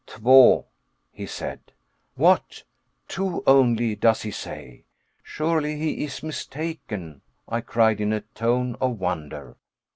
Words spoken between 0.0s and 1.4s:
"Tva," he